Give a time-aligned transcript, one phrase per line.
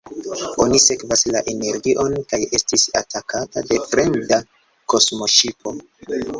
[0.63, 4.43] Oni sekvas la energion kaj estis atakata de fremda
[4.95, 5.79] kosmoŝipo.